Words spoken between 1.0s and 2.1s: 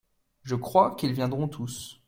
viendront tous.